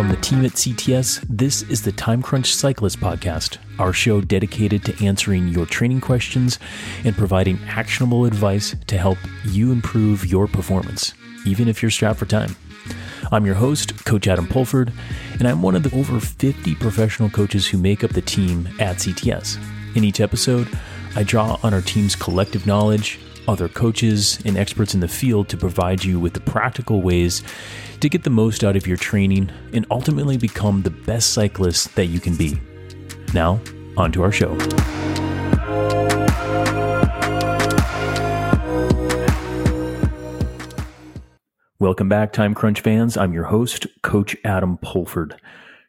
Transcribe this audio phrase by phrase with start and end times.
[0.00, 4.82] From the team at CTS, this is the Time Crunch Cyclist Podcast, our show dedicated
[4.86, 6.58] to answering your training questions
[7.04, 11.12] and providing actionable advice to help you improve your performance,
[11.44, 12.56] even if you're strapped for time.
[13.30, 14.90] I'm your host, Coach Adam Pulford,
[15.34, 18.96] and I'm one of the over 50 professional coaches who make up the team at
[18.96, 19.58] CTS.
[19.96, 20.66] In each episode,
[21.14, 23.20] I draw on our team's collective knowledge,
[23.50, 27.42] other coaches, and experts in the field to provide you with the practical ways
[27.98, 32.06] to get the most out of your training and ultimately become the best cyclist that
[32.06, 32.56] you can be.
[33.34, 33.60] Now,
[33.96, 34.56] on to our show.
[41.80, 43.16] Welcome back, Time Crunch fans.
[43.16, 45.40] I'm your host, Coach Adam Pulford.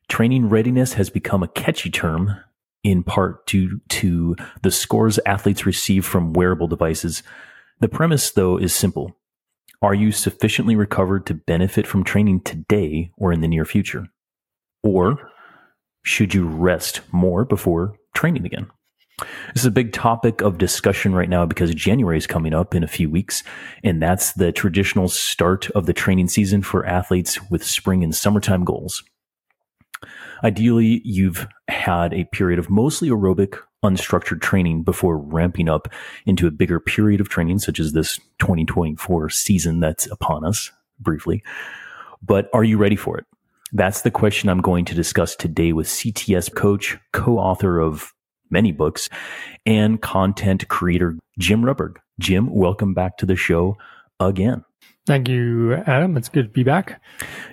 [0.10, 2.38] Training readiness has become a catchy term,
[2.84, 7.22] in part due to the scores athletes receive from wearable devices.
[7.82, 9.18] The premise, though, is simple
[9.82, 14.06] are you sufficiently recovered to benefit from training today or in the near future?
[14.84, 15.18] Or
[16.04, 18.68] should you rest more before training again?
[19.54, 22.84] This is a big topic of discussion right now because January is coming up in
[22.84, 23.44] a few weeks,
[23.84, 28.64] and that's the traditional start of the training season for athletes with spring and summertime
[28.64, 29.04] goals.
[30.44, 35.88] Ideally, you've had a period of mostly aerobic unstructured training before ramping up
[36.26, 41.44] into a bigger period of training, such as this 2024 season that's upon us briefly.
[42.22, 43.26] But are you ready for it?
[43.74, 48.14] That's the question I'm going to discuss today with CTS coach, co author of
[48.50, 49.10] many books,
[49.66, 51.96] and content creator Jim Rutberg.
[52.20, 53.78] Jim, welcome back to the show
[54.20, 54.64] again.
[55.08, 56.16] Thank you, Adam.
[56.16, 57.02] It's good to be back.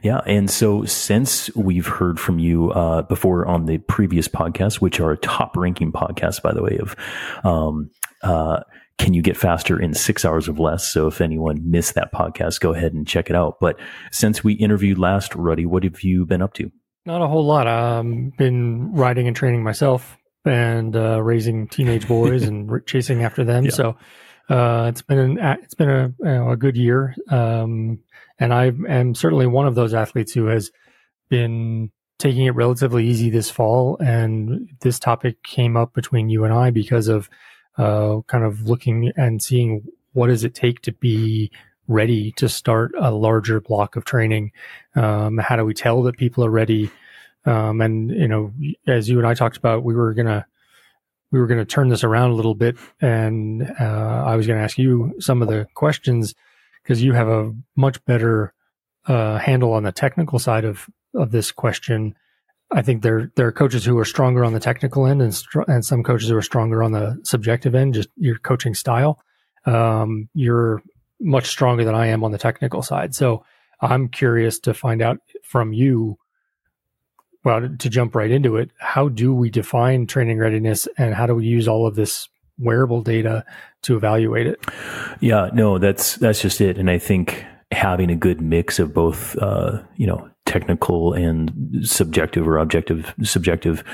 [0.02, 0.20] Yeah.
[0.26, 5.12] And so, since we've heard from you uh, before on the previous podcast, which are
[5.12, 6.94] a top ranking podcast, by the way, of
[7.44, 7.90] um,
[8.22, 8.60] uh,
[8.98, 10.86] Can You Get Faster in Six Hours of Less?
[10.86, 13.56] So, if anyone missed that podcast, go ahead and check it out.
[13.60, 13.80] But
[14.12, 16.70] since we interviewed last, Ruddy, what have you been up to?
[17.06, 17.66] Not a whole lot.
[17.66, 23.42] I've um, been riding and training myself and uh, raising teenage boys and chasing after
[23.42, 23.64] them.
[23.64, 23.70] Yeah.
[23.70, 23.96] So,
[24.48, 27.98] uh, it's been an it's been a you know, a good year, um,
[28.38, 30.70] and I am certainly one of those athletes who has
[31.28, 33.96] been taking it relatively easy this fall.
[34.00, 37.28] And this topic came up between you and I because of
[37.76, 41.50] uh, kind of looking and seeing what does it take to be
[41.86, 44.52] ready to start a larger block of training.
[44.94, 46.90] Um, how do we tell that people are ready?
[47.44, 48.52] Um, and you know,
[48.86, 50.46] as you and I talked about, we were gonna
[51.30, 54.58] we were going to turn this around a little bit, and uh, I was going
[54.58, 56.34] to ask you some of the questions
[56.82, 58.54] because you have a much better
[59.06, 62.14] uh, handle on the technical side of of this question.
[62.70, 65.68] I think there there are coaches who are stronger on the technical end, and str-
[65.68, 67.94] and some coaches who are stronger on the subjective end.
[67.94, 69.20] Just your coaching style,
[69.66, 70.82] um, you're
[71.20, 73.14] much stronger than I am on the technical side.
[73.14, 73.44] So
[73.80, 76.18] I'm curious to find out from you
[77.44, 81.34] well, to jump right into it, how do we define training readiness and how do
[81.34, 82.28] we use all of this
[82.58, 83.44] wearable data
[83.82, 84.64] to evaluate it?
[85.20, 86.78] Yeah, no, that's that's just it.
[86.78, 92.48] And I think having a good mix of both, uh, you know, technical and subjective
[92.48, 93.84] or objective, subjective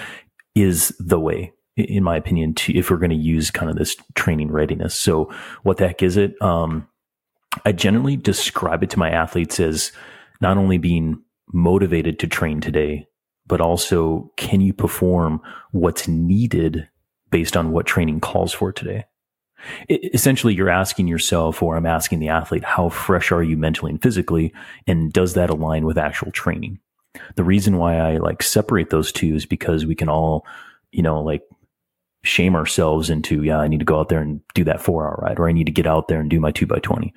[0.54, 3.96] is the way, in my opinion, to if we're going to use kind of this
[4.14, 4.94] training readiness.
[4.94, 5.32] So,
[5.64, 6.40] what the heck is it?
[6.40, 6.88] Um,
[7.64, 9.92] I generally describe it to my athletes as
[10.40, 11.22] not only being
[11.52, 13.06] motivated to train today,
[13.46, 15.40] but also can you perform
[15.72, 16.88] what's needed
[17.30, 19.04] based on what training calls for today?
[19.88, 23.90] It, essentially, you're asking yourself, or I'm asking the athlete, how fresh are you mentally
[23.90, 24.52] and physically?
[24.86, 26.78] And does that align with actual training?
[27.36, 30.44] The reason why I like separate those two is because we can all,
[30.92, 31.42] you know, like
[32.22, 35.18] shame ourselves into, yeah, I need to go out there and do that four hour
[35.22, 37.14] ride, or I need to get out there and do my two by 20.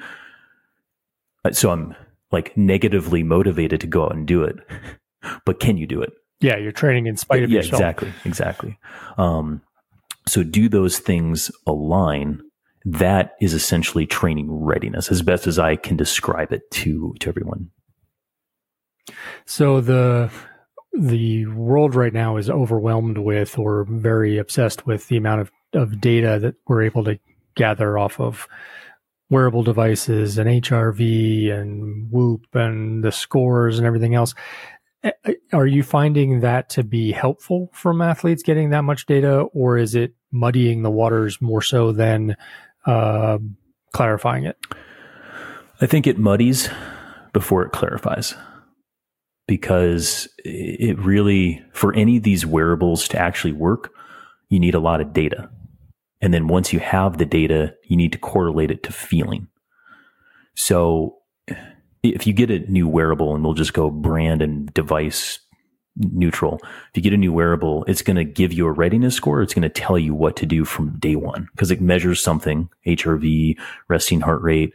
[1.46, 1.96] Uh, so I'm
[2.32, 4.58] like negatively motivated to go out and do it.
[5.46, 6.14] but can you do it?
[6.40, 7.82] Yeah, you're training in spite of yeah, yourself.
[7.82, 8.80] Exactly, exactly.
[9.18, 9.62] Um,
[10.28, 12.42] so do those things align?
[12.86, 17.72] That is essentially training readiness, as best as I can describe it to to everyone.
[19.46, 20.32] So the
[20.94, 26.02] the world right now is overwhelmed with or very obsessed with the amount of, of
[26.02, 27.20] data that we're able to
[27.56, 28.48] gather off of
[29.30, 34.34] wearable devices and HRV and Whoop and the scores and everything else.
[35.54, 39.96] Are you finding that to be helpful from athletes getting that much data, or is
[39.96, 42.36] it muddying the waters more so than
[42.86, 43.38] uh,
[43.94, 44.58] clarifying it?
[45.82, 46.70] I think it muddies
[47.34, 48.34] before it clarifies
[49.48, 53.94] because it really, for any of these wearables to actually work,
[54.50, 55.50] you need a lot of data.
[56.20, 59.48] And then once you have the data, you need to correlate it to feeling.
[60.56, 61.17] So
[62.04, 65.40] if you get a new wearable, and we'll just go brand and device
[65.98, 66.60] neutral.
[66.64, 69.42] If you get a new wearable, it's going to give you a readiness score.
[69.42, 72.70] It's going to tell you what to do from day one because it measures something,
[72.86, 73.58] HRV,
[73.88, 74.74] resting heart rate,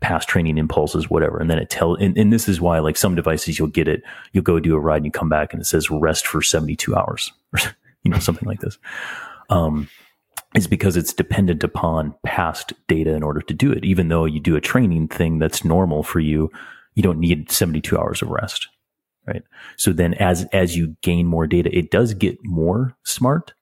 [0.00, 1.38] past training impulses, whatever.
[1.38, 4.02] And then it tells, and, and, this is why like some devices, you'll get it,
[4.32, 6.94] you'll go do a ride and you come back and it says rest for 72
[6.94, 7.60] hours or,
[8.02, 8.78] you know, something like this.
[9.50, 9.88] Um,
[10.54, 13.84] is because it's dependent upon past data in order to do it.
[13.84, 16.50] Even though you do a training thing that's normal for you,
[16.94, 18.68] you don't need 72 hours of rest
[19.26, 19.42] right?
[19.76, 23.54] So then as, as you gain more data, it does get more smart.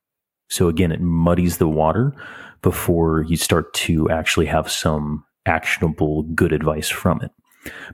[0.48, 2.14] So again, it muddies the water
[2.62, 7.30] before you start to actually have some actionable good advice from it.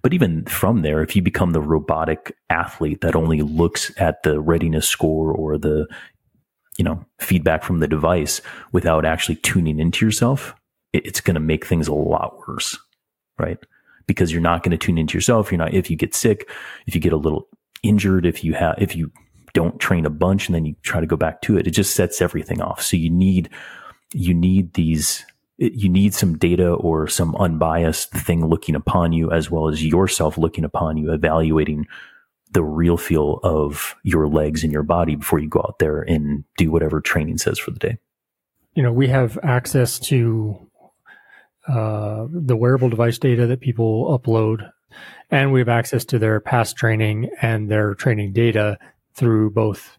[0.03, 4.41] But even from there, if you become the robotic athlete that only looks at the
[4.41, 5.87] readiness score or the,
[6.79, 8.41] you know, feedback from the device
[8.73, 10.55] without actually tuning into yourself,
[10.93, 12.79] it's going to make things a lot worse,
[13.39, 13.59] right?
[14.07, 15.51] Because you're not going to tune into yourself.
[15.51, 16.49] You're not, if you get sick,
[16.87, 17.49] if you get a little
[17.83, 19.11] injured, if you have, if you
[19.53, 21.95] don't train a bunch and then you try to go back to it, it just
[21.95, 22.83] sets everything off.
[22.83, 23.51] So you need,
[24.13, 25.25] you need these,
[25.59, 30.37] you need some data or some unbiased thing looking upon you as well as yourself
[30.37, 31.87] looking upon you, evaluating
[32.55, 36.45] the real feel of your legs and your body before you go out there and
[36.57, 37.99] do whatever training says for the day.
[38.75, 40.59] You know, we have access to
[41.69, 44.71] uh, the wearable device data that people upload
[45.31, 48.79] and we have access to their past training and their training data
[49.15, 49.99] through both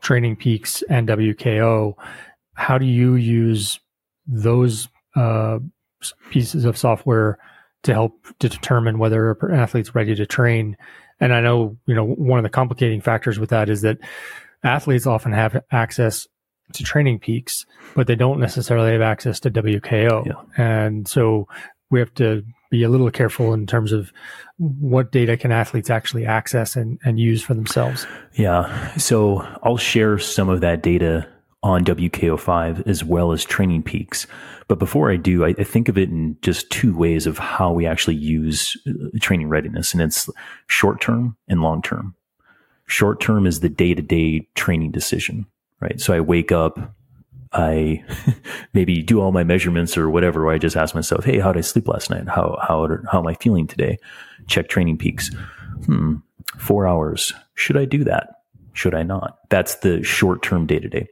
[0.00, 1.94] Training Peaks and WKO.
[2.54, 3.80] How do you use
[4.26, 5.58] those uh,
[6.30, 7.38] pieces of software
[7.82, 10.76] to help to determine whether an athlete's ready to train?
[11.20, 13.98] And I know, you know, one of the complicating factors with that is that
[14.62, 16.26] athletes often have access
[16.72, 17.64] to training peaks,
[17.94, 20.26] but they don't necessarily have access to WKO.
[20.26, 20.32] Yeah.
[20.56, 21.48] And so
[21.90, 24.12] we have to be a little careful in terms of
[24.58, 28.06] what data can athletes actually access and, and use for themselves.
[28.34, 28.96] Yeah.
[28.96, 31.28] So I'll share some of that data
[31.66, 34.28] on WKO5 as well as Training Peaks.
[34.68, 37.72] But before I do, I, I, think of it in just two ways of how
[37.72, 40.30] we actually use uh, training readiness, and it's
[40.68, 42.14] short term and long term.
[42.86, 45.44] Short term is the day to day training decision,
[45.80, 46.00] right?
[46.00, 46.94] So I wake up,
[47.52, 48.04] I
[48.72, 51.58] maybe do all my measurements or whatever, where I just ask myself, Hey, how did
[51.58, 52.28] I sleep last night?
[52.28, 53.98] How, how, how am I feeling today?
[54.46, 55.34] Check training peaks.
[55.86, 56.16] Hmm.
[56.58, 57.32] Four hours.
[57.54, 58.35] Should I do that?
[58.76, 59.38] Should I not?
[59.48, 61.06] That's the short term day to day.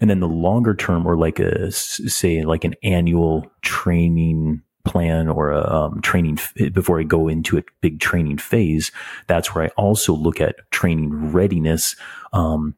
[0.00, 5.50] And then the longer term or like a, say like an annual training plan or
[5.50, 6.38] a um, training
[6.72, 8.90] before I go into a big training phase.
[9.28, 11.94] That's where I also look at training readiness.
[12.32, 12.74] Um,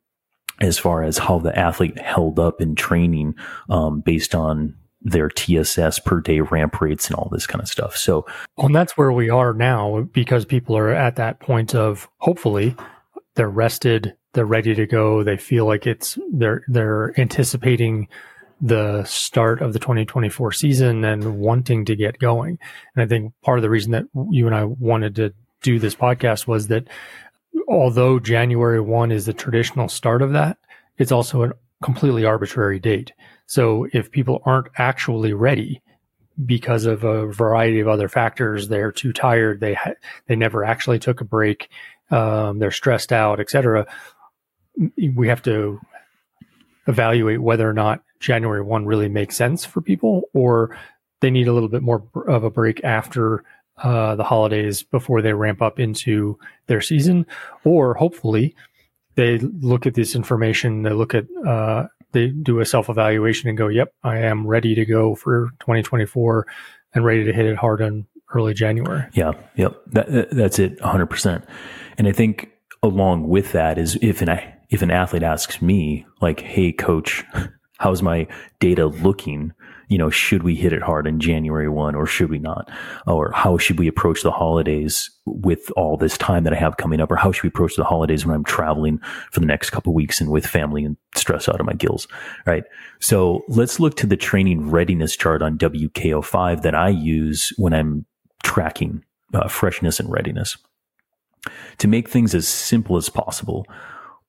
[0.60, 3.32] as far as how the athlete held up in training
[3.70, 7.96] um, based on their TSS per day ramp rates and all this kind of stuff.
[7.96, 8.26] So,
[8.56, 12.74] and that's where we are now because people are at that point of hopefully
[13.38, 18.08] they're rested, they're ready to go, they feel like it's they're they're anticipating
[18.60, 22.58] the start of the 2024 season and wanting to get going.
[22.94, 25.32] And I think part of the reason that you and I wanted to
[25.62, 26.88] do this podcast was that
[27.68, 30.58] although January 1 is the traditional start of that,
[30.96, 33.12] it's also a completely arbitrary date.
[33.46, 35.80] So if people aren't actually ready
[36.44, 39.94] because of a variety of other factors, they're too tired, they ha-
[40.26, 41.68] they never actually took a break,
[42.10, 43.86] um, they're stressed out, etc.
[44.96, 45.80] We have to
[46.86, 50.76] evaluate whether or not January 1 really makes sense for people or
[51.20, 53.44] they need a little bit more of a break after
[53.82, 57.26] uh, the holidays before they ramp up into their season,
[57.64, 58.54] or hopefully
[59.14, 63.58] they look at this information, they look at, uh, they do a self evaluation and
[63.58, 66.46] go, "Yep, I am ready to go for 2024
[66.94, 71.06] and ready to hit it hard in early January." Yeah, yep, that, that's it, 100.
[71.06, 71.44] percent
[71.96, 72.50] And I think
[72.82, 74.38] along with that is if an
[74.70, 77.24] if an athlete asks me like, "Hey, coach,
[77.78, 78.26] how's my
[78.60, 79.52] data looking?"
[79.88, 82.70] you know, should we hit it hard in January 1 or should we not?
[83.06, 87.00] Or how should we approach the holidays with all this time that I have coming
[87.00, 87.10] up?
[87.10, 88.98] Or how should we approach the holidays when I'm traveling
[89.32, 92.06] for the next couple weeks and with family and stress out of my gills?
[92.46, 92.64] Right.
[93.00, 98.04] So let's look to the training readiness chart on WKO5 that I use when I'm
[98.42, 99.04] tracking
[99.34, 100.56] uh, freshness and readiness.
[101.78, 103.66] To make things as simple as possible,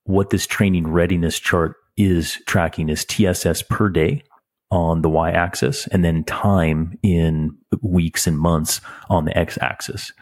[0.04, 4.24] what this training readiness chart is tracking is TSS per day
[4.72, 10.14] on the y axis and then time in weeks and months on the x axis.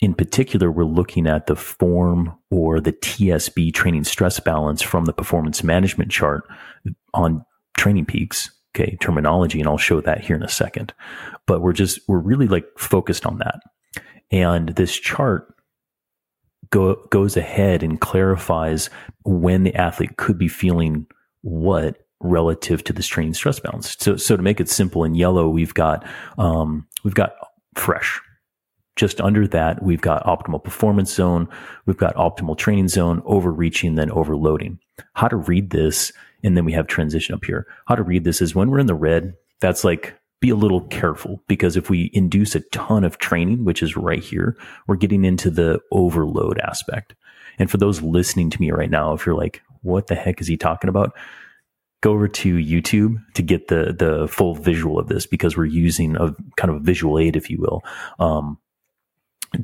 [0.00, 5.12] In particular, we're looking at the form or the TSB training stress balance from the
[5.12, 6.44] performance management chart
[7.14, 7.44] on
[7.78, 8.50] training peaks.
[8.76, 10.92] Okay, terminology, and I'll show that here in a second.
[11.46, 13.60] But we're just, we're really like focused on that.
[14.30, 15.54] And this chart
[16.68, 18.90] go, goes ahead and clarifies
[19.24, 21.06] when the athlete could be feeling
[21.40, 23.96] what relative to the training stress balance.
[23.98, 26.06] So, so to make it simple, in yellow we've got
[26.36, 27.32] um, we've got
[27.76, 28.20] fresh.
[28.94, 31.48] Just under that, we've got optimal performance zone,
[31.86, 34.78] we've got optimal training zone, overreaching, then overloading.
[35.14, 36.12] How to read this,
[36.46, 37.66] and then we have transition up here.
[37.86, 40.82] How to read this is when we're in the red, that's like be a little
[40.82, 45.24] careful because if we induce a ton of training, which is right here, we're getting
[45.24, 47.16] into the overload aspect.
[47.58, 50.46] And for those listening to me right now, if you're like, what the heck is
[50.46, 51.16] he talking about?
[52.00, 56.14] Go over to YouTube to get the the full visual of this because we're using
[56.14, 57.82] a kind of a visual aid, if you will,
[58.20, 58.58] um,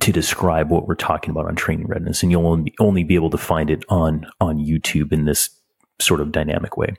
[0.01, 3.31] to describe what we're talking about on training readiness, and you'll only, only be able
[3.31, 5.51] to find it on on YouTube in this
[6.03, 6.95] sort of dynamic way.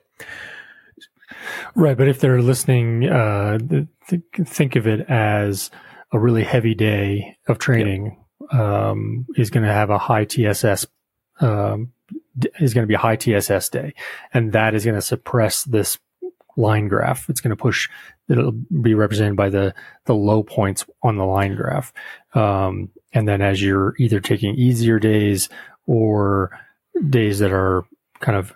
[1.76, 5.72] Right, but if they're listening, uh, th- think of it as
[6.12, 8.60] a really heavy day of training yep.
[8.60, 10.86] um, is going to have a high TSS.
[11.40, 11.92] Um,
[12.60, 13.94] is going to be a high TSS day,
[14.34, 15.98] and that is going to suppress this
[16.56, 17.30] line graph.
[17.30, 17.90] It's going to push.
[18.30, 19.74] It'll be represented by the
[20.06, 21.94] the low points on the line graph,
[22.34, 25.50] um, and then as you're either taking easier days
[25.86, 26.52] or
[27.10, 27.86] days that are
[28.20, 28.54] kind of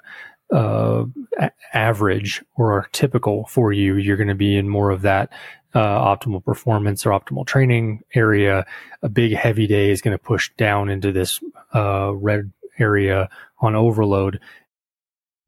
[0.54, 1.06] uh,
[1.39, 5.32] a- average or typical for you, you're going to be in more of that
[5.74, 8.66] uh, optimal performance or optimal training area.
[9.01, 11.39] A big heavy day is going to push down into this
[11.74, 14.39] uh, red area on overload.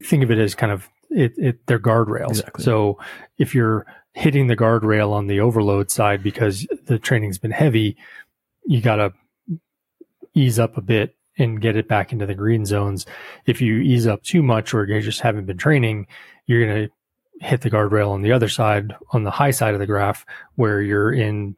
[0.02, 2.30] Think of it as kind of it, it they're guardrails.
[2.30, 2.64] Exactly.
[2.64, 2.98] So
[3.38, 7.96] if you're hitting the guardrail on the overload side because the training's been heavy,
[8.64, 9.12] you got to
[10.34, 13.06] ease up a bit and get it back into the green zones.
[13.46, 16.06] If you ease up too much or you just haven't been training,
[16.46, 19.80] you're going to hit the guardrail on the other side, on the high side of
[19.80, 21.56] the graph, where you're in,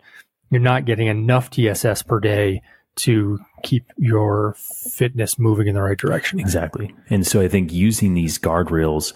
[0.50, 2.62] you're not getting enough TSS per day
[2.94, 6.38] to keep your fitness moving in the right direction.
[6.38, 6.94] Exactly.
[7.08, 9.12] And so I think using these guardrails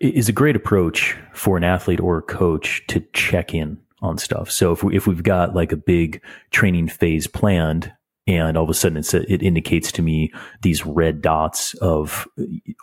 [0.00, 4.50] is a great approach for an athlete or a coach to check in on stuff.
[4.50, 7.92] So if we, if we've got like a big training phase planned
[8.26, 12.26] and all of a sudden it indicates to me these red dots of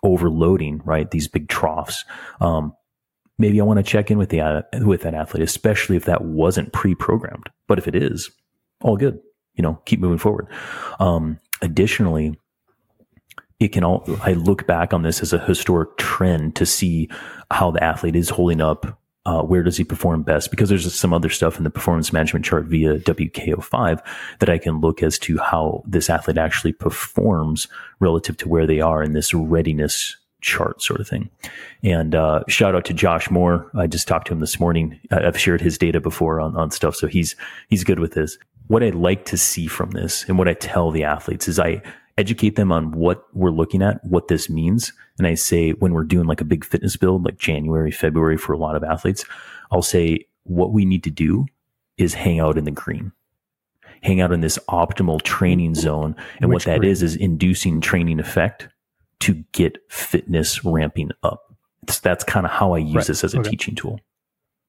[0.03, 1.09] overloading, right?
[1.09, 2.03] These big troughs.
[2.41, 2.73] Um,
[3.37, 6.23] maybe I want to check in with the uh, with that athlete, especially if that
[6.23, 7.49] wasn't pre-programmed.
[7.67, 8.29] But if it is,
[8.81, 9.19] all good.
[9.55, 10.47] You know, keep moving forward.
[10.99, 12.37] Um, additionally,
[13.59, 14.03] it can all.
[14.21, 17.09] I look back on this as a historic trend to see
[17.51, 20.49] how the athlete is holding up uh, where does he perform best?
[20.49, 24.03] Because there's some other stuff in the performance management chart via WKO5
[24.39, 27.67] that I can look as to how this athlete actually performs
[27.99, 31.29] relative to where they are in this readiness chart sort of thing.
[31.83, 33.69] And uh, shout out to Josh Moore.
[33.75, 34.99] I just talked to him this morning.
[35.11, 37.35] I've shared his data before on, on stuff, so he's
[37.67, 38.35] he's good with this.
[38.65, 41.83] What I like to see from this, and what I tell the athletes, is I
[42.19, 44.91] educate them on what we're looking at, what this means.
[45.17, 48.53] And I say, when we're doing like a big fitness build, like January, February for
[48.53, 49.23] a lot of athletes,
[49.71, 51.45] I'll say, what we need to do
[51.97, 53.13] is hang out in the green,
[54.03, 56.15] hang out in this optimal training zone.
[56.41, 56.91] And Which what that green?
[56.91, 58.67] is, is inducing training effect
[59.21, 61.55] to get fitness ramping up.
[61.83, 63.07] It's, that's kind of how I use right.
[63.07, 63.49] this as a okay.
[63.51, 63.99] teaching tool.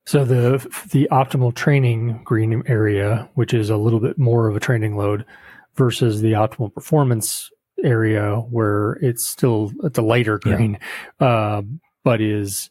[0.06, 0.58] So the
[0.90, 5.24] the optimal training green area, which is a little bit more of a training load,
[5.80, 7.50] versus the optimal performance
[7.82, 10.78] area where it's still it's a lighter green,
[11.18, 11.26] yeah.
[11.26, 11.62] uh,
[12.04, 12.68] but is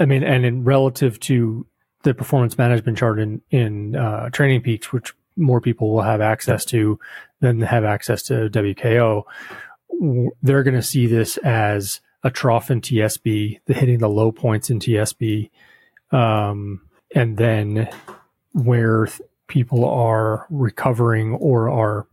[0.00, 1.64] I mean, and in relative to
[2.02, 6.64] the performance management chart in in uh, Training Peaks, which more people will have access
[6.66, 6.98] to
[7.38, 9.22] than have access to WKO,
[10.42, 14.70] they're going to see this as a trough in TSB, the hitting the low points
[14.70, 15.50] in TSB,
[16.10, 16.80] um,
[17.14, 17.88] and then
[18.54, 19.06] where
[19.48, 22.06] people are recovering or are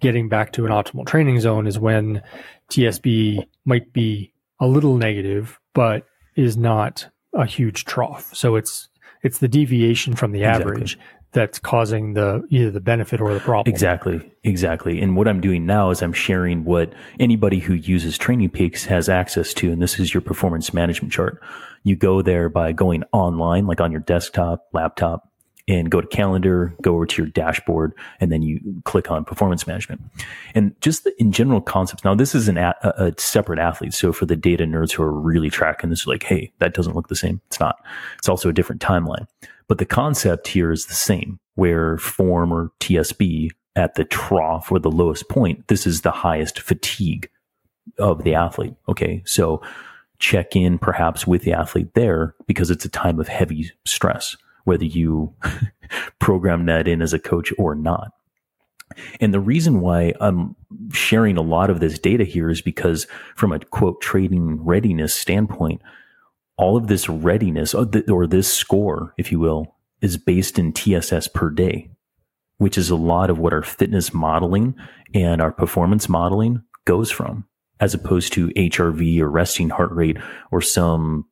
[0.00, 2.22] getting back to an optimal training zone is when
[2.70, 8.34] TSB might be a little negative, but is not a huge trough.
[8.34, 8.88] So it's
[9.22, 11.28] it's the deviation from the average exactly.
[11.32, 13.72] that's causing the either the benefit or the problem.
[13.72, 15.00] Exactly, exactly.
[15.00, 19.08] And what I'm doing now is I'm sharing what anybody who uses Training Peaks has
[19.08, 21.42] access to, and this is your performance management chart.
[21.82, 25.30] You go there by going online, like on your desktop, laptop,
[25.68, 29.66] and go to calendar, go over to your dashboard, and then you click on performance
[29.66, 30.00] management.
[30.54, 32.04] And just the, in general concepts.
[32.04, 33.92] Now, this is an a, a, separate athlete.
[33.92, 37.08] So for the data nerds who are really tracking this, like, hey, that doesn't look
[37.08, 37.40] the same.
[37.48, 37.84] It's not.
[38.18, 39.26] It's also a different timeline.
[39.68, 44.78] But the concept here is the same, where form or TSB at the trough or
[44.78, 47.28] the lowest point, this is the highest fatigue
[47.98, 48.74] of the athlete.
[48.88, 49.22] Okay.
[49.26, 49.62] So
[50.18, 54.84] check in perhaps with the athlete there because it's a time of heavy stress whether
[54.84, 55.32] you
[56.18, 58.10] program that in as a coach or not.
[59.20, 60.56] And the reason why I'm
[60.92, 65.82] sharing a lot of this data here is because from a quote training readiness standpoint,
[66.58, 67.86] all of this readiness or,
[68.26, 71.90] this score, if you will, is based in TSS per day,
[72.58, 74.74] which is a lot of what our fitness modeling
[75.14, 77.46] and our performance modeling goes from,
[77.78, 80.16] as opposed to HRV or resting heart rate
[80.50, 81.26] or some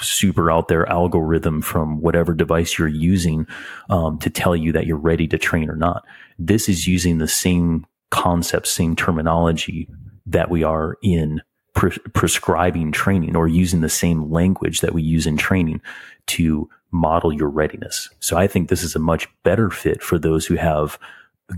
[0.00, 3.46] super out there algorithm from whatever device you're using
[3.88, 6.04] um, to tell you that you're ready to train or not.
[6.38, 9.88] This is using the same concept, same terminology
[10.26, 11.42] that we are in
[11.74, 15.80] pre- prescribing training or using the same language that we use in training
[16.26, 18.08] to model your readiness.
[18.20, 20.98] So I think this is a much better fit for those who have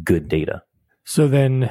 [0.05, 0.63] good data.
[1.05, 1.71] So then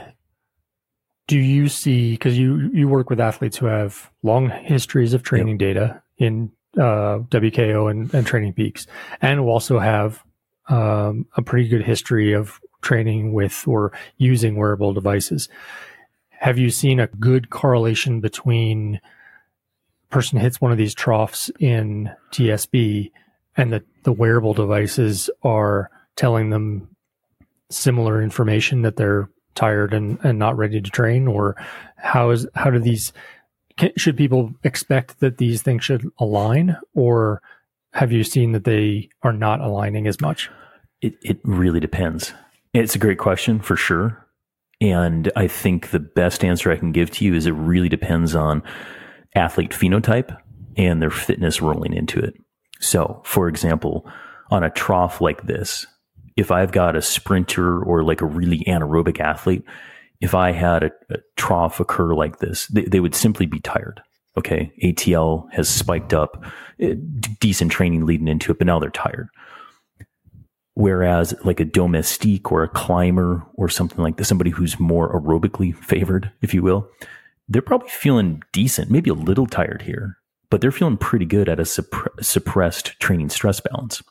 [1.27, 5.59] do you see because you you work with athletes who have long histories of training
[5.59, 5.75] yep.
[5.75, 8.87] data in uh, WKO and, and Training Peaks,
[9.21, 10.23] and we'll also have
[10.69, 15.49] um, a pretty good history of training with or using wearable devices.
[16.29, 18.99] Have you seen a good correlation between
[20.09, 23.11] person hits one of these troughs in TSB
[23.57, 26.95] and that the wearable devices are telling them
[27.69, 31.55] similar information that they're tired and, and not ready to train or
[31.97, 33.13] how is how do these
[33.97, 37.41] should people expect that these things should align, or
[37.93, 40.50] have you seen that they are not aligning as much?
[41.01, 42.33] It it really depends.
[42.73, 44.25] It's a great question for sure,
[44.79, 48.35] and I think the best answer I can give to you is it really depends
[48.35, 48.63] on
[49.35, 50.38] athlete phenotype
[50.77, 52.33] and their fitness rolling into it.
[52.79, 54.09] So, for example,
[54.50, 55.85] on a trough like this,
[56.35, 59.63] if I've got a sprinter or like a really anaerobic athlete,
[60.21, 64.01] if I had a, a trough occur like this, they, they, would simply be tired.
[64.37, 64.71] Okay.
[64.83, 66.45] ATL has spiked up,
[66.79, 66.95] eh,
[67.39, 69.29] decent training leading into it, but now they're tired.
[70.75, 75.75] Whereas like a domestique or a climber or something like this, somebody who's more aerobically
[75.75, 76.89] favored, if you will,
[77.50, 80.17] they're probably feeling decent, maybe a little tired here,
[80.50, 84.01] but they're feeling pretty good at a supp- suppressed training stress balance.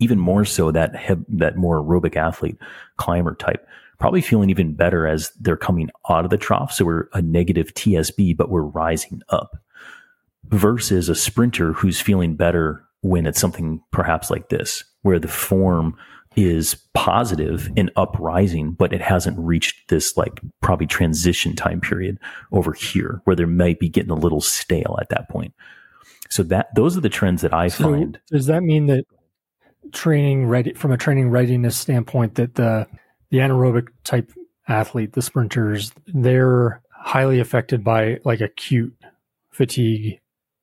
[0.00, 2.56] Even more so that he- that more aerobic athlete,
[2.96, 6.72] climber type, probably feeling even better as they're coming out of the trough.
[6.72, 9.56] So we're a negative TSB, but we're rising up
[10.44, 15.96] versus a sprinter who's feeling better when it's something perhaps like this, where the form
[16.36, 22.18] is positive and uprising, but it hasn't reached this like probably transition time period
[22.50, 25.54] over here where there might be getting a little stale at that point.
[26.30, 28.18] So that those are the trends that I so find.
[28.30, 29.04] Does that mean that
[29.92, 32.88] training ready from a training readiness standpoint that the
[33.30, 34.30] the anaerobic type
[34.68, 38.94] athlete, the sprinters, they're highly affected by like acute
[39.50, 40.20] fatigue.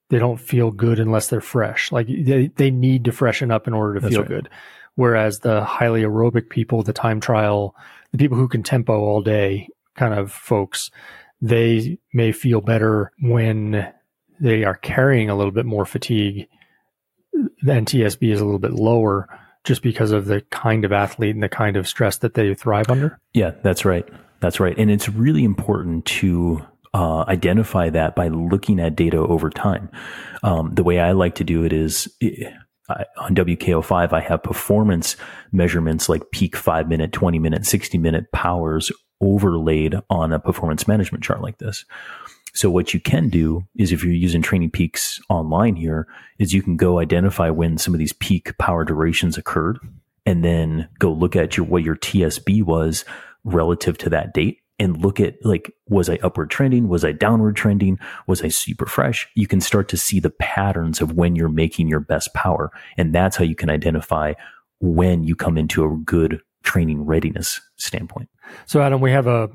[0.10, 1.92] They don't feel good unless they're fresh.
[1.92, 4.30] Like they, they need to freshen up in order to That's feel right.
[4.30, 4.50] good.
[4.96, 7.76] Whereas the highly aerobic people, the time trial,
[8.12, 10.92] the people who can tempo all day kind of folks,
[11.42, 13.92] they may feel better when
[14.40, 16.48] they are carrying a little bit more fatigue.
[17.34, 19.30] The NTSB is a little bit lower
[19.64, 22.90] just because of the kind of athlete and the kind of stress that they thrive
[22.90, 23.20] under?
[23.34, 24.08] Yeah, that's right.
[24.40, 24.78] That's right.
[24.78, 29.90] And it's really important to uh, identify that by looking at data over time.
[30.44, 32.14] Um, the way I like to do it is
[32.90, 35.16] I, on WKO5, I have performance
[35.52, 41.24] measurements like peak five minute, 20 minute, 60 minute powers overlaid on a performance management
[41.24, 41.86] chart like this.
[42.54, 46.62] So what you can do is if you're using training peaks online here is you
[46.62, 49.80] can go identify when some of these peak power durations occurred
[50.26, 53.06] and then go look at your what your TSB was
[53.44, 56.88] relative to that date and look at like was I upward trending?
[56.88, 58.00] Was I downward trending?
[58.28, 59.28] Was I super fresh?
[59.36, 62.72] You can start to see the patterns of when you're making your best power.
[62.98, 64.34] And that's how you can identify
[64.80, 68.30] when you come into a good training readiness standpoint.
[68.66, 69.50] So Adam, we have a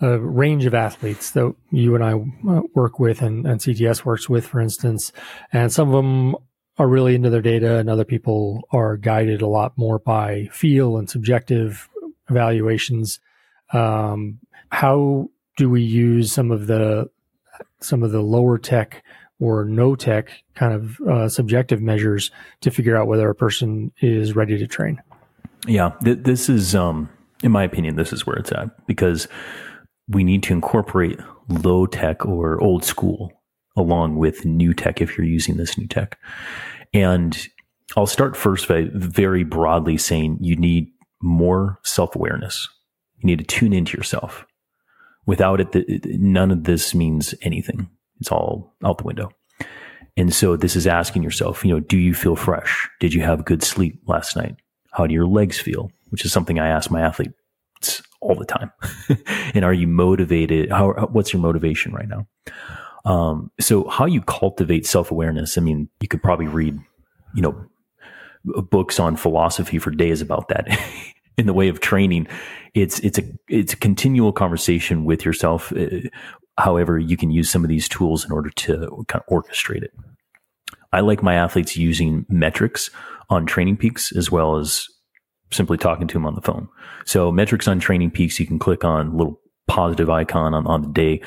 [0.00, 4.28] a range of athletes that you and I uh, work with and, and CTS works
[4.28, 5.12] with, for instance.
[5.52, 6.36] And some of them
[6.78, 10.96] are really into their data and other people are guided a lot more by feel
[10.96, 11.88] and subjective
[12.28, 13.20] evaluations.
[13.72, 17.08] Um, how do we use some of the,
[17.80, 19.04] some of the lower tech
[19.38, 24.34] or no tech kind of uh, subjective measures to figure out whether a person is
[24.34, 25.00] ready to train?
[25.66, 27.08] Yeah, th- this is, um,
[27.42, 29.28] in my opinion, this is where it's at because
[30.08, 33.32] we need to incorporate low tech or old school
[33.76, 36.18] along with new tech if you're using this new tech.
[36.92, 37.48] And
[37.96, 40.90] I'll start first by very broadly saying you need
[41.20, 42.68] more self awareness.
[43.18, 44.46] You need to tune into yourself.
[45.26, 47.88] Without it, none of this means anything.
[48.20, 49.30] It's all out the window.
[50.16, 52.88] And so this is asking yourself, you know, do you feel fresh?
[53.00, 54.56] Did you have good sleep last night?
[54.92, 55.90] How do your legs feel?
[56.10, 57.34] Which is something I ask my athletes
[58.24, 58.72] all the time.
[59.54, 60.70] and are you motivated?
[60.70, 62.26] How, what's your motivation right now?
[63.04, 65.58] Um, so how you cultivate self awareness.
[65.58, 66.78] I mean, you could probably read,
[67.34, 67.66] you know,
[68.44, 70.66] books on philosophy for days about that.
[71.36, 72.28] In the way of training,
[72.74, 75.72] it's it's a it's a continual conversation with yourself.
[75.72, 76.08] Uh,
[76.58, 79.92] however, you can use some of these tools in order to kind of orchestrate it.
[80.92, 82.88] I like my athletes using metrics
[83.30, 84.88] on training peaks as well as
[85.50, 86.68] simply talking to them on the phone.
[87.04, 90.88] So metrics on training peaks, you can click on little positive icon on, on the
[90.88, 91.22] day,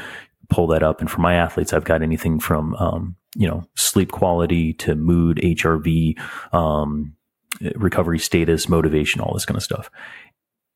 [0.50, 1.02] pull that up.
[1.02, 5.38] And for my athletes, I've got anything from, um, you know, sleep quality to mood,
[5.38, 6.20] HRV,
[6.54, 7.16] um,
[7.76, 9.90] recovery status, motivation, all this kind of stuff.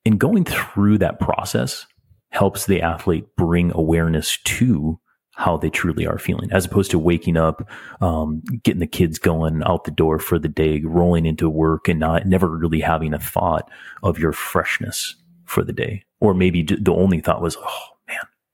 [0.06, 1.86] And going through that process
[2.30, 4.99] helps the athlete bring awareness to
[5.41, 7.67] how they truly are feeling, as opposed to waking up,
[7.99, 11.99] um, getting the kids going out the door for the day, rolling into work, and
[11.99, 13.69] not never really having a thought
[14.04, 17.88] of your freshness for the day, or maybe the only thought was, "Oh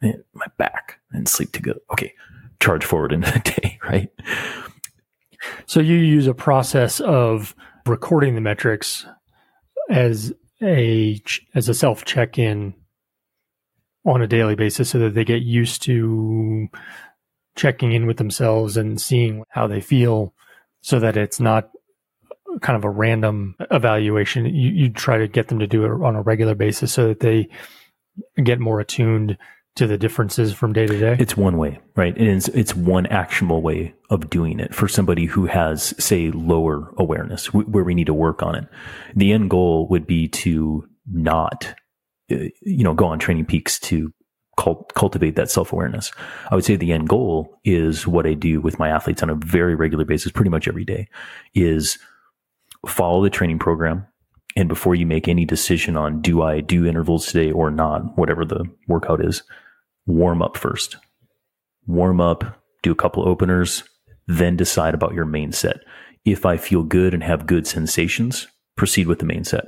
[0.01, 1.73] man, my back," and sleep to go.
[1.91, 2.13] Okay,
[2.61, 4.09] charge forward into the day, right?
[5.65, 7.53] So you use a process of
[7.85, 9.05] recording the metrics
[9.89, 11.21] as a
[11.53, 12.73] as a self check in
[14.07, 16.67] on a daily basis so that they get used to
[17.55, 20.33] checking in with themselves and seeing how they feel
[20.81, 21.69] so that it's not
[22.61, 24.45] kind of a random evaluation.
[24.45, 27.19] You, you try to get them to do it on a regular basis so that
[27.19, 27.49] they
[28.41, 29.37] get more attuned
[29.75, 31.17] to the differences from day to day?
[31.19, 32.15] It's one way, right?
[32.17, 36.93] And it's, it's one actionable way of doing it for somebody who has, say, lower
[36.97, 38.67] awareness where we need to work on it.
[39.15, 41.75] The end goal would be to not
[42.31, 44.13] Uh, you know, go on training peaks to
[44.57, 46.11] cult- cultivate that self awareness.
[46.51, 49.35] I would say the end goal is what I do with my athletes on a
[49.35, 51.07] very regular basis, pretty much every day,
[51.55, 51.97] is
[52.85, 54.05] follow the training program.
[54.55, 58.43] And before you make any decision on do I do intervals today or not, whatever
[58.43, 59.43] the workout is,
[60.07, 60.97] warm up first.
[61.85, 63.83] Warm up, do a couple openers,
[64.25, 65.77] then decide about your main set.
[66.25, 69.65] If I feel good and have good sensations, proceed with the main set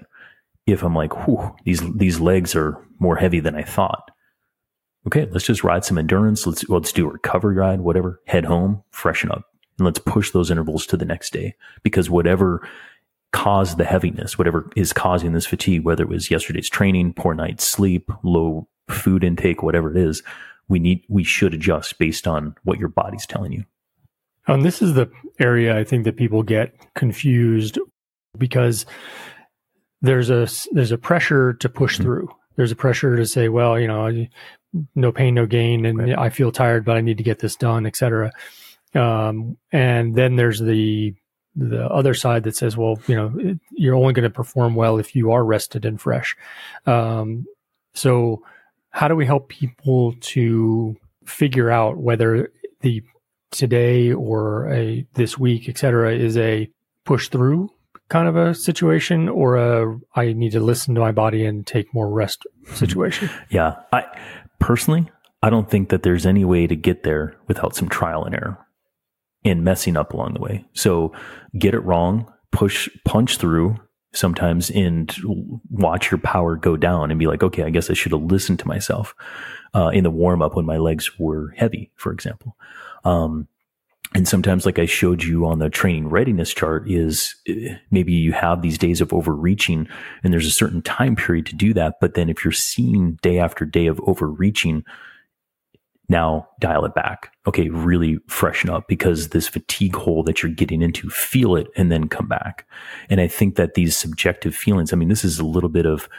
[0.72, 4.12] if I'm like, whew, these these legs are more heavy than I thought.
[5.08, 6.46] Okay, let's just ride some endurance.
[6.46, 8.22] Let's let's do a recovery ride, whatever.
[8.28, 9.44] Head home, freshen up,
[9.78, 12.68] and let's push those intervals to the next day because whatever
[13.32, 17.66] caused the heaviness, whatever is causing this fatigue, whether it was yesterday's training, poor night's
[17.66, 20.24] sleep, low food intake, whatever it is,
[20.68, 23.66] we need we should adjust based on what your body's telling you.
[24.48, 27.78] And this is the area I think that people get confused
[28.38, 28.86] because
[30.02, 32.04] there's a there's a pressure to push mm-hmm.
[32.04, 32.30] through.
[32.56, 34.28] There's a pressure to say, well, you know,
[34.96, 36.18] no pain, no gain, and right.
[36.18, 38.32] I feel tired, but I need to get this done, etc.
[38.94, 41.14] Um, and then there's the
[41.56, 45.16] the other side that says, well, you know, you're only going to perform well if
[45.16, 46.38] you are rested and fresh.
[46.86, 47.46] Um,
[47.94, 48.44] so,
[48.92, 53.04] how do we help people to figure out whether the
[53.52, 56.70] today or a this week, et cetera, is a
[57.04, 57.70] push through
[58.10, 61.94] kind of a situation or a I need to listen to my body and take
[61.94, 63.30] more rest situation?
[63.50, 63.76] yeah.
[63.94, 64.06] I
[64.60, 65.10] personally,
[65.42, 68.58] I don't think that there's any way to get there without some trial and error
[69.46, 70.66] and messing up along the way.
[70.74, 71.14] So
[71.58, 73.78] get it wrong, push, punch through
[74.12, 75.16] sometimes and
[75.70, 78.60] watch your power go down and be like, okay, I guess I should have listened
[78.60, 79.14] to myself
[79.74, 82.58] uh, in the warm up when my legs were heavy, for example.
[83.06, 83.48] Um,
[84.16, 88.32] and sometimes like i showed you on the training readiness chart is eh, maybe you
[88.34, 89.88] have these days of overreaching
[90.24, 91.96] and there's a certain time period to do that.
[92.00, 94.84] But then if you're seeing day after day of overreaching
[96.12, 97.32] now dial it back.
[97.48, 101.92] Okay really freshen up because this fatigue hole that you're getting into feel it and
[101.92, 102.66] then come back.
[103.10, 106.10] And i think that these subjective feelings i mean this is a little bit of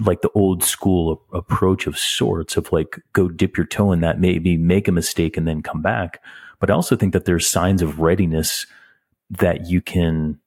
[0.00, 4.20] like the old school approach of sorts of like go dip your toe in that
[4.20, 6.20] maybe make a mistake and then come back
[6.60, 8.66] but I also think that there's signs of readiness
[9.30, 10.38] that you can,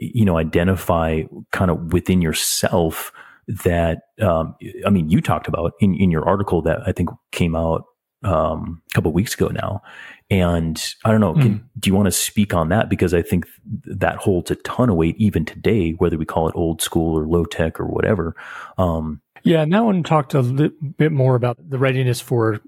[0.00, 3.12] you know, identify kind of within yourself
[3.48, 4.54] that, um,
[4.86, 7.84] I mean, you talked about in, in your article that I think came out
[8.22, 9.82] um, a couple weeks ago now.
[10.30, 11.64] And I don't know, can, mm.
[11.78, 12.90] do you want to speak on that?
[12.90, 13.46] Because I think
[13.84, 17.26] that holds a ton of weight even today, whether we call it old school or
[17.26, 18.36] low tech or whatever.
[18.76, 22.60] Um, yeah, and that one talked a bit more about the readiness for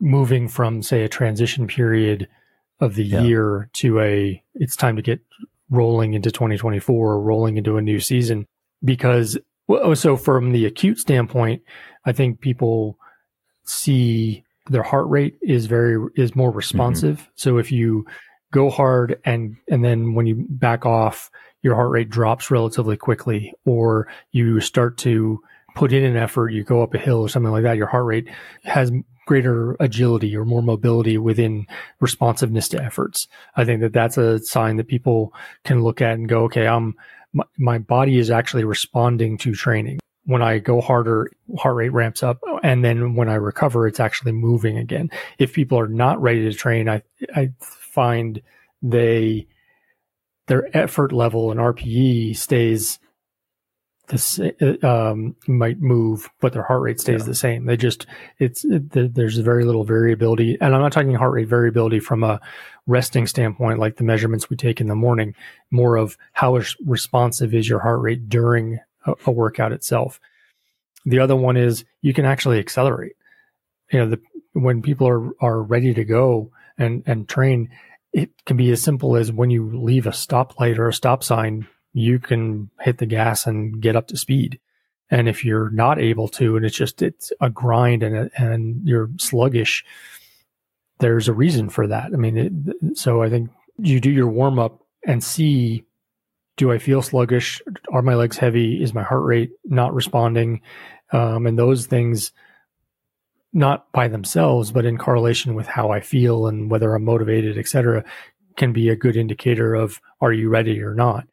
[0.00, 2.28] moving from say a transition period
[2.80, 3.22] of the yeah.
[3.22, 5.20] year to a it's time to get
[5.70, 8.46] rolling into 2024 rolling into a new season
[8.84, 11.62] because well, so from the acute standpoint
[12.04, 12.96] i think people
[13.64, 17.30] see their heart rate is very is more responsive mm-hmm.
[17.34, 18.06] so if you
[18.52, 21.30] go hard and and then when you back off
[21.62, 25.40] your heart rate drops relatively quickly or you start to
[25.74, 28.04] put in an effort you go up a hill or something like that your heart
[28.04, 28.28] rate
[28.64, 28.90] has
[29.28, 31.66] greater agility or more mobility within
[32.00, 36.30] responsiveness to efforts i think that that's a sign that people can look at and
[36.30, 36.94] go okay i'm
[37.34, 42.22] my, my body is actually responding to training when I go harder, heart rate ramps
[42.22, 42.40] up.
[42.62, 45.10] And then when I recover, it's actually moving again.
[45.38, 47.00] If people are not ready to train, I,
[47.34, 48.42] I find
[48.82, 49.46] they,
[50.46, 52.98] their effort level and RPE stays
[54.08, 54.40] this,
[54.82, 57.26] um, might move, but their heart rate stays yeah.
[57.26, 57.66] the same.
[57.66, 58.06] They just,
[58.38, 60.56] it's, it, there's very little variability.
[60.60, 62.40] And I'm not talking heart rate variability from a
[62.86, 65.34] resting standpoint, like the measurements we take in the morning,
[65.70, 70.20] more of how responsive is your heart rate during a, a workout itself.
[71.04, 73.12] The other one is you can actually accelerate.
[73.92, 74.20] You know, the,
[74.52, 77.70] when people are, are ready to go and, and train,
[78.12, 81.66] it can be as simple as when you leave a stoplight or a stop sign,
[81.92, 84.58] you can hit the gas and get up to speed.
[85.10, 89.08] And if you're not able to, and it's just, it's a grind and, and you're
[89.18, 89.84] sluggish,
[91.00, 92.10] there's a reason for that.
[92.12, 95.84] I mean, it, so I think you do your warm up and see
[96.58, 97.62] do I feel sluggish?
[97.92, 98.82] Are my legs heavy?
[98.82, 100.60] Is my heart rate not responding?
[101.12, 102.32] Um, and those things,
[103.52, 108.04] not by themselves, but in correlation with how I feel and whether I'm motivated, etc.,
[108.56, 111.28] can be a good indicator of are you ready or not.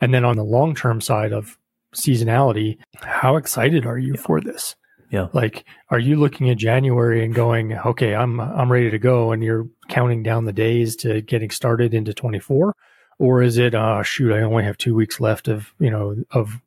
[0.00, 1.58] And then on the long term side of
[1.94, 4.20] seasonality, how excited are you yeah.
[4.20, 4.76] for this?
[5.10, 5.26] Yeah.
[5.32, 9.32] Like, are you looking at January and going, okay, I'm, I'm ready to go.
[9.32, 12.74] And you're counting down the days to getting started into 24
[13.20, 16.60] or is it uh shoot i only have two weeks left of you know of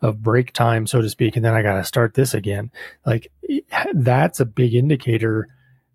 [0.00, 2.70] of break time so to speak and then i got to start this again
[3.04, 3.32] like
[3.94, 5.48] that's a big indicator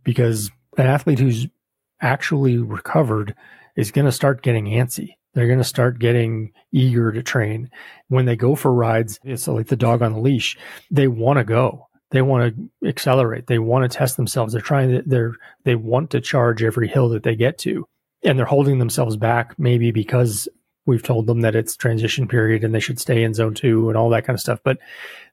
[0.04, 1.48] because an athlete who's
[2.02, 3.36] actually recovered
[3.78, 7.70] is going to start getting antsy they're going to start getting eager to train.
[8.08, 10.58] When they go for rides it's like the dog on the leash.
[10.92, 11.88] They want to go.
[12.12, 13.48] They want to accelerate.
[13.48, 14.54] They want to test themselves.
[14.54, 17.88] They're trying to they're they want to charge every hill that they get to.
[18.24, 20.50] And they're holding themselves back maybe because
[20.86, 23.98] we've told them that it's transition period and they should stay in zone two and
[23.98, 24.60] all that kind of stuff.
[24.64, 24.80] But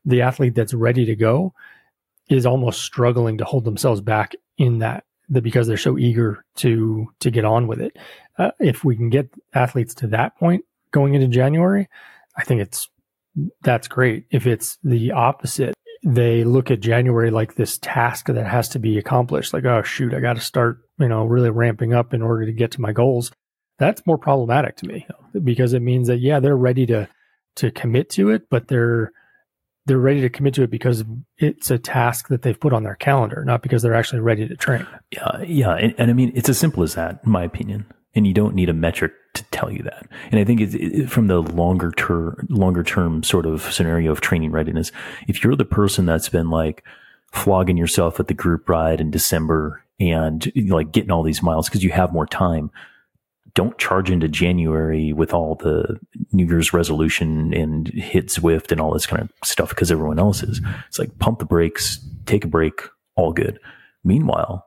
[0.04, 1.54] the athlete that's ready to go
[2.28, 7.30] is almost struggling to hold themselves back in that because they're so eager to to
[7.30, 7.96] get on with it.
[8.38, 11.88] Uh, if we can get athletes to that point going into January,
[12.36, 12.88] I think it's
[13.62, 14.26] that's great.
[14.30, 18.98] If it's the opposite, they look at January like this task that has to be
[18.98, 19.52] accomplished.
[19.52, 22.52] Like, oh shoot, I got to start, you know, really ramping up in order to
[22.52, 23.32] get to my goals.
[23.78, 25.06] That's more problematic to me
[25.44, 27.08] because it means that yeah, they're ready to
[27.56, 29.12] to commit to it, but they're
[29.86, 31.04] they're ready to commit to it because
[31.38, 34.56] it's a task that they've put on their calendar, not because they're actually ready to
[34.56, 34.86] train.
[35.12, 37.86] Yeah, yeah, and, and I mean it's as simple as that, in my opinion.
[38.16, 40.08] And you don't need a metric to tell you that.
[40.32, 44.20] And I think it's it, from the longer term, longer term sort of scenario of
[44.20, 44.90] training readiness.
[45.28, 46.82] If you're the person that's been like
[47.32, 51.84] flogging yourself at the group ride in December and like getting all these miles because
[51.84, 52.70] you have more time,
[53.54, 55.98] don't charge into January with all the
[56.32, 60.42] New Year's resolution and hit Zwift and all this kind of stuff because everyone else
[60.42, 60.60] is.
[60.88, 62.82] It's like pump the brakes, take a break,
[63.14, 63.58] all good.
[64.04, 64.66] Meanwhile,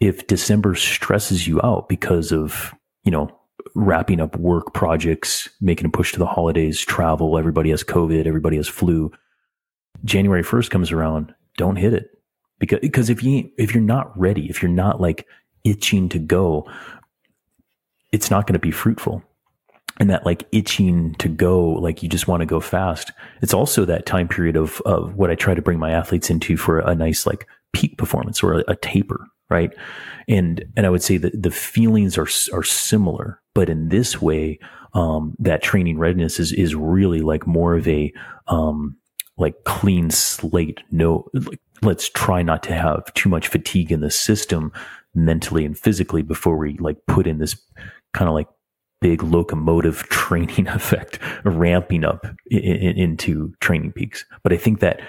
[0.00, 2.74] if December stresses you out because of,
[3.08, 3.34] you know,
[3.74, 8.58] wrapping up work projects, making a push to the holidays, travel, everybody has COVID, everybody
[8.58, 9.10] has flu.
[10.04, 12.10] January 1st comes around, don't hit it.
[12.58, 15.26] Because, because if you, if you're not ready, if you're not like
[15.64, 16.70] itching to go,
[18.12, 19.22] it's not going to be fruitful.
[19.98, 23.10] And that like itching to go, like you just want to go fast.
[23.40, 26.58] It's also that time period of, of what I try to bring my athletes into
[26.58, 29.72] for a nice like peak performance or a, a taper, right?
[30.26, 34.58] And and I would say that the feelings are are similar, but in this way,
[34.94, 38.12] um, that training readiness is is really like more of a
[38.46, 38.96] um,
[39.36, 40.80] like clean slate.
[40.90, 44.72] No, like, let's try not to have too much fatigue in the system
[45.14, 47.60] mentally and physically before we like put in this
[48.12, 48.48] kind of like
[49.00, 54.24] big locomotive training effect ramping up in, in, into training peaks.
[54.42, 55.00] But I think that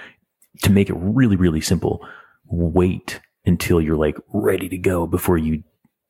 [0.63, 2.06] to make it really, really simple,
[2.45, 3.19] wait
[3.50, 5.64] until you're like ready to go before you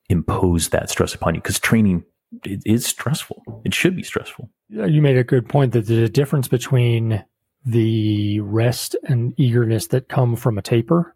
[0.08, 1.40] impose that stress upon you.
[1.40, 2.04] Because training
[2.44, 3.42] it is stressful.
[3.64, 4.48] It should be stressful.
[4.68, 7.24] You made a good point that there's a difference between
[7.64, 11.14] the rest and eagerness that come from a taper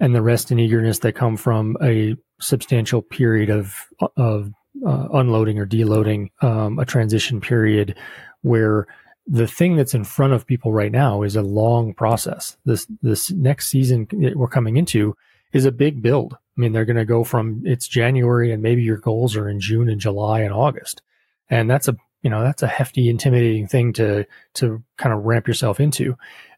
[0.00, 4.52] and the rest and eagerness that come from a substantial period of of
[4.86, 7.96] uh, unloading or deloading, um, a transition period
[8.42, 8.86] where
[9.26, 12.56] the thing that's in front of people right now is a long process.
[12.64, 15.16] This this next season we're coming into
[15.52, 16.34] is a big build.
[16.34, 19.60] I mean, they're going to go from it's January and maybe your goals are in
[19.60, 21.02] June and July and August.
[21.48, 25.48] And that's a, you know, that's a hefty, intimidating thing to, to kind of ramp
[25.48, 26.16] yourself into.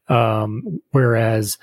[0.08, 1.58] Um, whereas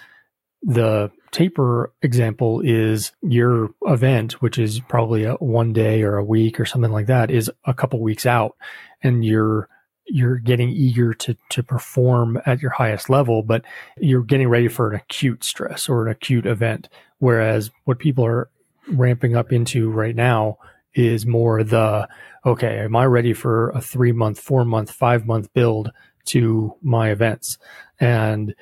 [0.63, 6.59] the taper example is your event, which is probably a one day or a week
[6.59, 8.55] or something like that is a couple weeks out
[9.03, 9.69] and you're,
[10.09, 13.63] you're getting eager to to perform at your highest level, but
[13.97, 16.89] you're getting ready for an acute stress or an acute event.
[17.19, 18.49] Whereas what people are
[18.91, 20.57] ramping up into right now
[20.95, 22.07] is more the
[22.45, 25.91] okay, am I ready for a three month, four month, five month build
[26.25, 27.57] to my events?
[27.99, 28.55] And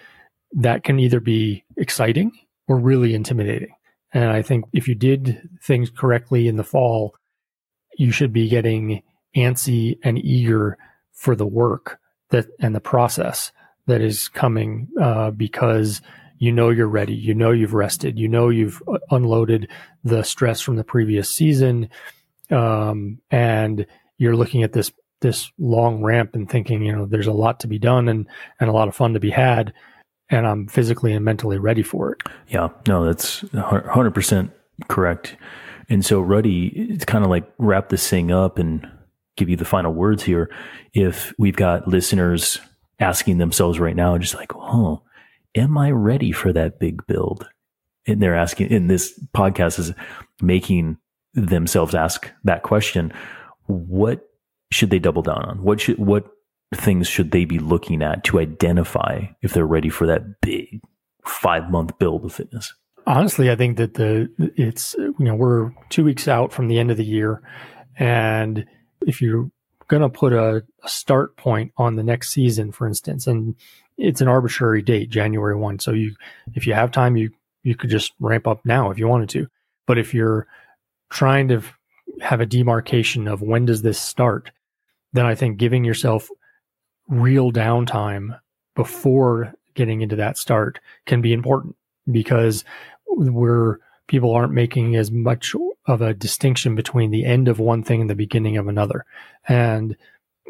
[0.54, 2.32] that can either be exciting
[2.68, 3.74] or really intimidating.
[4.14, 7.16] And I think if you did things correctly in the fall,
[7.98, 9.04] you should be getting
[9.36, 10.78] antsy and eager
[11.18, 12.00] for the work
[12.30, 13.52] that and the process
[13.88, 16.02] that is coming uh, because
[16.38, 19.68] you know you're ready you know you've rested you know you've uh, unloaded
[20.04, 21.90] the stress from the previous season
[22.52, 27.34] um, and you're looking at this this long ramp and thinking you know there's a
[27.34, 28.28] lot to be done and
[28.60, 29.74] and a lot of fun to be had
[30.30, 32.22] and I'm physically and mentally ready for it.
[32.50, 34.52] Yeah, no, that's 100%
[34.90, 35.38] correct.
[35.90, 38.90] And so, Ruddy, it's kind of like wrap this thing up and
[39.38, 40.52] give you the final words here.
[40.94, 42.60] If we've got listeners
[43.00, 45.04] asking themselves right now, just like, oh,
[45.56, 47.48] am I ready for that big build?
[48.06, 49.94] And they're asking, and this podcast is
[50.42, 50.98] making
[51.34, 53.14] themselves ask that question.
[53.68, 54.28] What
[54.72, 55.64] should they double down on?
[55.64, 56.28] What should, what
[56.74, 60.82] things should they be looking at to identify if they're ready for that big
[61.26, 62.74] five month build of fitness?
[63.06, 66.92] Honestly, I think that the, it's, you know, we're two weeks out from the end
[66.92, 67.42] of the year
[67.98, 68.66] and
[69.02, 69.50] if you're
[69.88, 73.56] going to put a, a, start point on the next season, for instance, and
[73.98, 75.80] it's an arbitrary date, January 1.
[75.80, 76.16] So you,
[76.54, 77.32] if you have time, you,
[77.64, 79.48] you could just ramp up now if you wanted to.
[79.86, 80.48] But if you're
[81.10, 81.62] trying to
[82.22, 84.52] have a demarcation of when does this start,
[85.14, 86.30] then I think giving yourself
[87.08, 88.40] real downtime
[88.76, 91.76] before getting into that start can be important
[92.12, 92.66] because
[93.08, 95.54] we're people aren't making as much
[95.86, 99.06] of a distinction between the end of one thing and the beginning of another.
[99.48, 99.96] And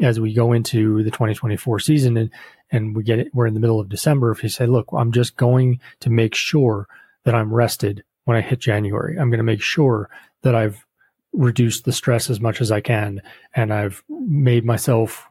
[0.02, 2.32] as we go into the 2024 season and,
[2.72, 4.32] and we get it, we're in the middle of December.
[4.32, 6.88] If you say, look, I'm just going to make sure
[7.24, 10.10] that I'm rested when I hit January, I'm going to make sure
[10.42, 10.86] that I've
[11.34, 13.22] reduced the stress as much as I can
[13.56, 15.28] and I've made myself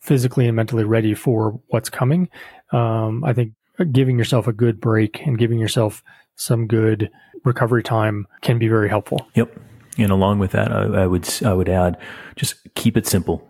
[0.00, 2.28] physically and mentally ready for what's coming.
[2.70, 3.54] Um, I think
[3.92, 6.02] giving yourself a good break and giving yourself
[6.38, 7.10] some good
[7.44, 9.28] recovery time can be very helpful.
[9.34, 9.60] Yep.
[9.98, 11.98] And along with that, I, I, would I would add
[12.36, 13.46] just keep it simple.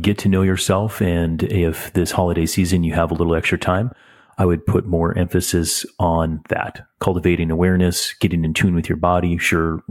[0.00, 3.90] Get to know yourself, and if this holiday season you have a little extra time,
[4.38, 9.36] I would put more emphasis on that, cultivating awareness, getting in tune with your body.
[9.38, 9.82] Sure,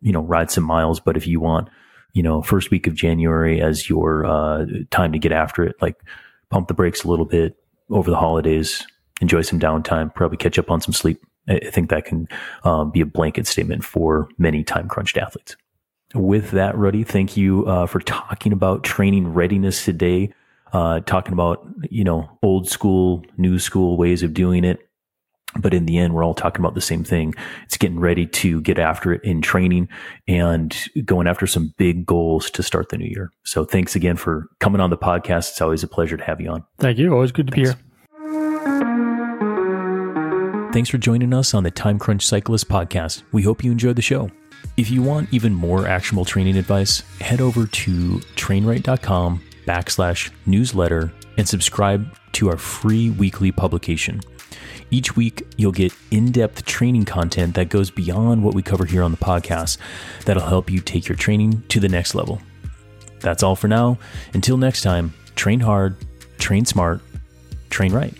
[0.00, 1.68] you know, ride some miles, but if you want,
[2.12, 5.96] you know, first week of January as your uh, time to get after it, like
[6.50, 7.56] pump the brakes a little bit
[7.90, 8.86] over the holidays,
[9.20, 11.20] enjoy some downtime, probably catch up on some sleep.
[11.48, 12.28] I think that can
[12.64, 15.56] um, be a blanket statement for many time crunched athletes.
[16.14, 20.32] With that, Ruddy, thank you uh, for talking about training readiness today.
[20.72, 24.86] Uh, talking about you know old school, new school ways of doing it,
[25.58, 27.34] but in the end, we're all talking about the same thing.
[27.64, 29.88] It's getting ready to get after it in training
[30.26, 33.30] and going after some big goals to start the new year.
[33.44, 35.50] So thanks again for coming on the podcast.
[35.50, 36.64] It's always a pleasure to have you on.
[36.78, 37.12] Thank you.
[37.12, 37.70] Always good to thanks.
[37.70, 37.85] be here.
[40.76, 43.22] Thanks for joining us on the Time Crunch Cyclist podcast.
[43.32, 44.30] We hope you enjoyed the show.
[44.76, 51.48] If you want even more actionable training advice, head over to trainright.com backslash newsletter and
[51.48, 54.20] subscribe to our free weekly publication.
[54.90, 59.02] Each week, you'll get in depth training content that goes beyond what we cover here
[59.02, 59.78] on the podcast
[60.26, 62.38] that'll help you take your training to the next level.
[63.20, 63.96] That's all for now.
[64.34, 65.96] Until next time, train hard,
[66.36, 67.00] train smart,
[67.70, 68.12] train right.